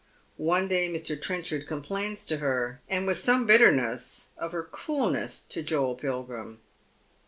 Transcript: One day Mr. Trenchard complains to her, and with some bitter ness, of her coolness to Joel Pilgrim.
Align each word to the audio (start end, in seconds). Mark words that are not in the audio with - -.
One 0.37 0.67
day 0.67 0.91
Mr. 0.91 1.15
Trenchard 1.15 1.67
complains 1.67 2.25
to 2.25 2.37
her, 2.37 2.79
and 2.89 3.05
with 3.05 3.17
some 3.19 3.45
bitter 3.45 3.71
ness, 3.71 4.29
of 4.35 4.51
her 4.51 4.63
coolness 4.63 5.43
to 5.43 5.61
Joel 5.61 5.93
Pilgrim. 5.93 6.59